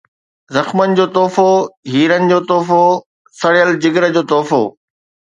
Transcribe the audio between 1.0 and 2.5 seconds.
تحفو، هيرن جو